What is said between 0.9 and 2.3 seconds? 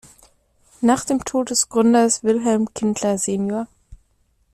dem Tod des Gründers